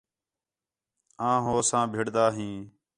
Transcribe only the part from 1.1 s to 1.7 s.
آں ہو